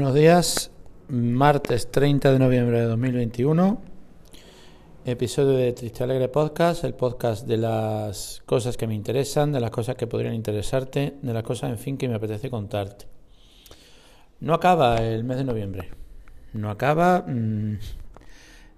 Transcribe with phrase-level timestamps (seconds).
[0.00, 0.70] Buenos días,
[1.08, 3.82] martes 30 de noviembre de 2021,
[5.04, 9.70] episodio de Triste Alegre Podcast, el podcast de las cosas que me interesan, de las
[9.70, 13.04] cosas que podrían interesarte, de las cosas, en fin, que me apetece contarte.
[14.40, 15.90] No acaba el mes de noviembre,
[16.54, 17.76] no acaba, mmm,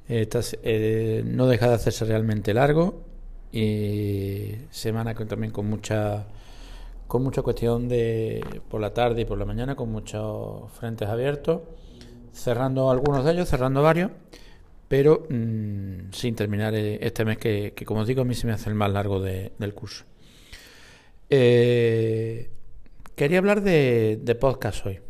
[0.08, 3.04] eh, no deja de hacerse realmente largo
[3.52, 6.26] y semana también con mucha
[7.06, 11.60] con mucha cuestión de por la tarde y por la mañana, con muchos frentes abiertos,
[12.32, 14.10] cerrando algunos de ellos, cerrando varios,
[14.88, 18.46] pero mmm, sin terminar eh, este mes que, que, como os digo, a mí se
[18.46, 20.04] me hace el más largo de, del curso.
[21.30, 22.50] Eh,
[23.14, 25.00] quería hablar de, de, podcast hoy,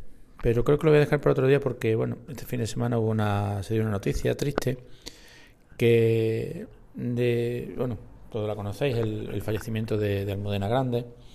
[0.43, 2.67] pero creo que lo voy a dejar para otro día porque, bueno, este fin de
[2.67, 4.79] semana hubo una, se dio una noticia triste
[5.77, 7.99] que, de, bueno,
[8.31, 11.32] todos la conocéis, el, el fallecimiento de, de Almudena Grande Mm,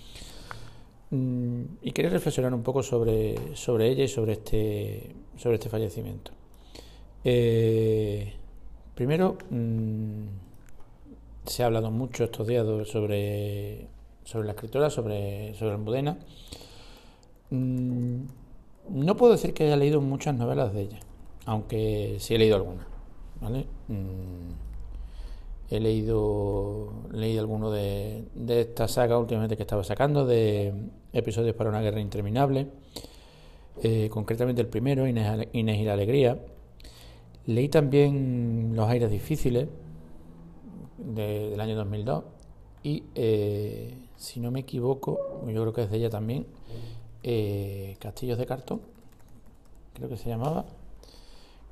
[1.10, 6.32] y quería reflexionar un poco sobre, sobre ella y sobre este, sobre este fallecimiento.
[7.24, 8.34] Eh,
[8.94, 10.26] primero, mmm,
[11.46, 13.86] se ha hablado mucho estos días sobre,
[14.24, 16.18] sobre la escritora, sobre, sobre Almudena.
[17.50, 18.22] Mm,
[18.90, 21.00] no puedo decir que haya leído muchas novelas de ella,
[21.46, 22.86] aunque sí he leído algunas.
[23.40, 23.66] ¿vale?
[23.88, 24.67] Mm,
[25.70, 30.72] He leído, leído alguno de, de esta saga últimamente que estaba sacando, de
[31.12, 32.68] episodios para una guerra interminable,
[33.82, 36.38] eh, concretamente el primero, Inés, Inés, y la Alegría.
[37.46, 39.68] Leí también Los aires difíciles,
[40.96, 42.24] de, del año 2002,
[42.82, 46.46] y eh, si no me equivoco, yo creo que es de ella también,
[47.22, 48.80] eh, Castillos de Cartón,
[49.92, 50.64] creo que se llamaba,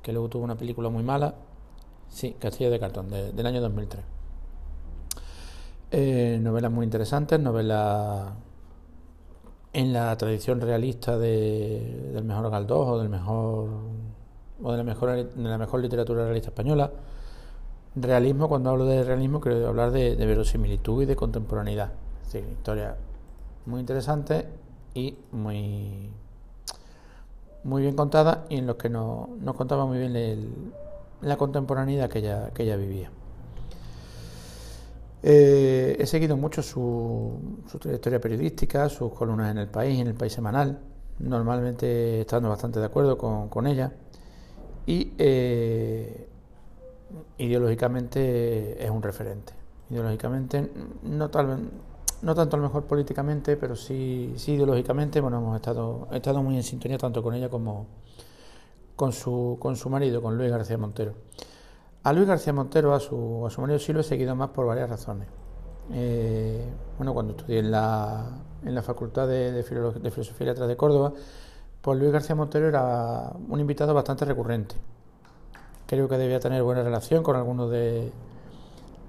[0.01, 1.33] que luego tuvo una película muy mala
[2.09, 4.03] Sí, Castillo de Cartón, de, del año 2003.
[5.91, 8.33] Eh, novelas muy interesantes, novelas
[9.71, 13.69] en la tradición realista de, del mejor Galdós o del mejor
[14.61, 16.91] o de la mejor de la mejor literatura realista española.
[17.95, 21.91] Realismo, cuando hablo de realismo, quiero hablar de, verosimilitud y de contemporaneidad.
[22.25, 22.97] Es decir, historia
[23.65, 24.45] muy interesante
[24.93, 26.09] y muy
[27.63, 30.49] muy bien contada y en los que no, nos contaba muy bien el,
[31.21, 33.11] la contemporaneidad que ella, que ella vivía.
[35.23, 40.13] Eh, he seguido mucho su, su, trayectoria periodística, sus columnas en el país, en el
[40.13, 40.79] país semanal,
[41.19, 43.91] normalmente estando bastante de acuerdo con, con ella.
[44.85, 46.27] Y eh,
[47.37, 49.53] ideológicamente es un referente.
[49.89, 50.69] Ideológicamente,
[51.03, 51.59] no, tal,
[52.21, 56.41] no tanto a lo mejor políticamente, pero sí, sí ideológicamente, bueno, hemos estado, he estado
[56.43, 57.87] muy en sintonía tanto con ella como,
[58.97, 61.13] con su, con su marido, con Luis García Montero.
[62.03, 64.65] A Luis García Montero, a su, a su marido, sí lo he seguido más por
[64.65, 65.29] varias razones.
[65.93, 66.65] Eh,
[66.97, 70.75] bueno, cuando estudié en la, en la Facultad de, de, de Filosofía y Letras de
[70.75, 71.13] Córdoba,
[71.81, 74.75] pues Luis García Montero era un invitado bastante recurrente.
[75.85, 78.11] Creo que debía tener buena relación con algunos de,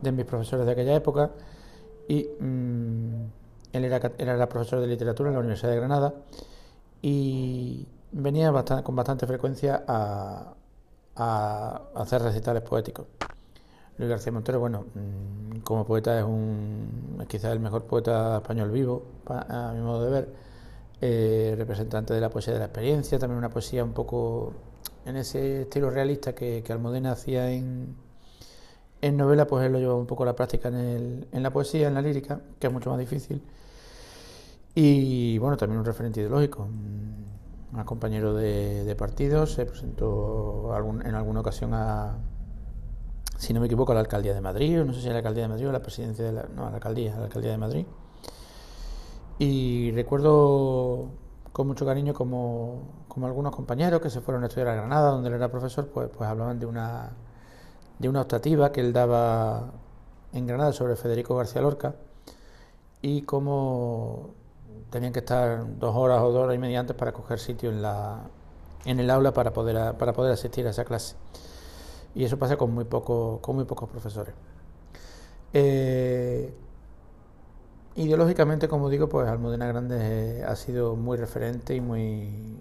[0.03, 1.31] de mis profesores de aquella época
[2.07, 3.25] y mmm,
[3.73, 6.15] él era, era profesor de literatura en la Universidad de Granada
[7.03, 7.89] y,
[8.19, 10.55] venía bastante, con bastante frecuencia a,
[11.17, 13.07] a, hacer recitales poéticos.
[13.97, 19.05] Luis García Montero, bueno, mm, como poeta es un quizás el mejor poeta español vivo,
[19.27, 20.29] a mi modo de ver,
[21.01, 24.53] eh, representante de la poesía de la experiencia, también una poesía un poco
[25.05, 26.73] en ese estilo realista que, que
[27.09, 27.97] hacía en,
[29.01, 31.51] en novela, pues él lo lleva un poco a la práctica en, el, en la
[31.53, 33.43] poesía, en la lírica, que es mucho más difícil.
[34.75, 36.69] Y bueno, también un referente ideológico
[37.73, 40.75] un compañero de, de partido, se presentó
[41.05, 42.17] en alguna ocasión a,
[43.39, 45.45] si no me equivoco, a la alcaldía de Madrid, no sé si a la alcaldía
[45.45, 47.87] de Madrid o a la presidencia de la, a alcaldía, a la alcaldía de Madrid.
[49.39, 51.11] Y recuerdo
[51.53, 55.29] con mucho cariño como, como algunos compañeros que se fueron a estudiar a Granada, donde
[55.29, 57.11] él era profesor, pues, pues hablaban de una,
[57.99, 59.73] de una optativa que él daba
[60.33, 61.95] en Granada sobre Federico García Lorca
[63.03, 64.35] y cómo
[64.91, 67.83] tenían que estar dos horas o dos horas y media antes para coger sitio en,
[67.83, 68.21] la,
[68.85, 71.17] en el aula para poder, para poder asistir a esa clase.
[72.15, 74.35] Y eso pasa con muy, poco, con muy pocos profesores.
[75.53, 76.53] Eh,
[77.97, 82.61] ideológicamente, como digo, pues Almudena Grandes ha sido muy referente y muy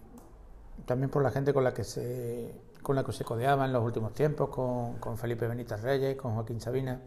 [0.86, 3.84] también por la gente con la que se con la que se codeaba en los
[3.84, 7.02] últimos tiempos, con, con Felipe Benítez Reyes, con Joaquín Sabina.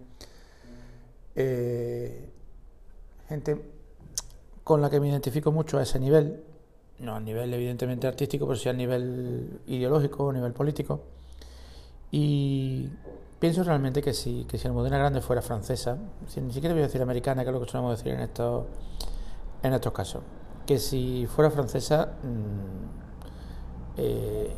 [1.34, 2.30] Eh,
[3.28, 3.79] gente
[4.64, 6.42] con la que me identifico mucho a ese nivel,
[6.98, 11.00] no a nivel evidentemente artístico, pero sí a nivel ideológico, a nivel político.
[12.10, 12.88] Y
[13.38, 15.96] pienso realmente que si, que si Almudena Grande fuera francesa,
[16.26, 18.66] si, ni siquiera voy a decir americana, que es lo que solemos decir en estos,
[19.62, 20.22] en estos casos,
[20.66, 22.12] que si fuera francesa,
[23.96, 24.52] eh,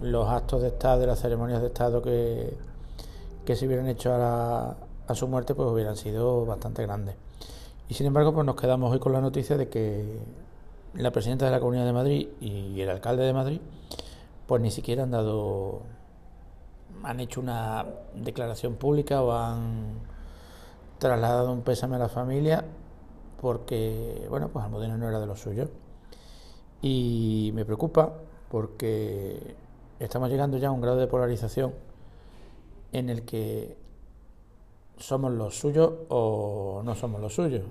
[0.00, 2.56] los actos de Estado y las ceremonias de Estado que,
[3.44, 7.16] que se hubieran hecho a, a su muerte pues hubieran sido bastante grandes.
[7.88, 10.18] Y sin embargo, pues nos quedamos hoy con la noticia de que
[10.94, 13.60] la presidenta de la Comunidad de Madrid y el alcalde de Madrid,
[14.46, 15.82] pues ni siquiera han dado,
[17.02, 17.84] han hecho una
[18.14, 19.98] declaración pública o han
[20.98, 22.64] trasladado un pésame a la familia
[23.40, 25.68] porque, bueno, pues Almudena no era de los suyos.
[26.80, 28.14] Y me preocupa
[28.50, 29.54] porque
[29.98, 31.74] estamos llegando ya a un grado de polarización
[32.92, 33.76] en el que
[34.98, 37.62] somos los suyos o no somos los suyos.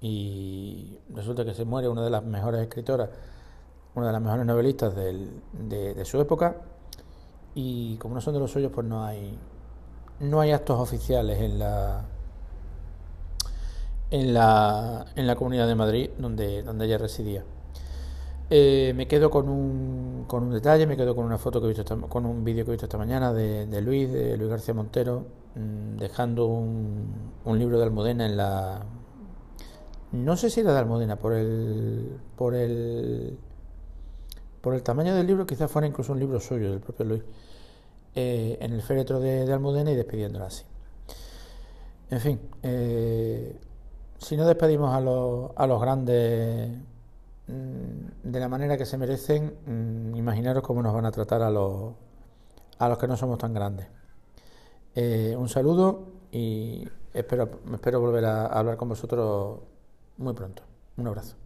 [0.00, 3.10] Y resulta que se muere una de las mejores escritoras,
[3.94, 6.56] una de las mejores novelistas de, su época,
[7.54, 9.36] y como no son de los suyos, pues no hay,
[10.20, 12.04] no hay actos oficiales en la,
[14.10, 17.44] en la, en la Comunidad de Madrid donde, donde ella residía.
[18.50, 21.74] Eh, me quedo con un, con un detalle, me quedo con una foto que he
[21.74, 25.26] visto, con un vídeo que he visto esta mañana de, Luis, de Luis García Montero,
[25.56, 28.84] mm, dejando un, libro de Almudena en la...
[30.12, 33.38] No sé si era de Almudena, por el, por el,
[34.60, 37.22] por el tamaño del libro, quizás fuera incluso un libro suyo, del propio Luis,
[38.14, 40.64] eh, en el féretro de, de, Almudena y despidiéndola así.
[42.10, 43.58] En fin, eh,
[44.18, 46.70] si no despedimos a los, a los grandes
[47.48, 51.94] de la manera que se merecen, mm, imaginaros cómo nos van a tratar a los,
[52.78, 53.86] a los que no somos tan grandes.
[54.94, 59.60] Eh, un saludo y espero, espero volver a hablar con vosotros
[60.18, 60.62] muy pronto.
[60.96, 61.36] Un abrazo.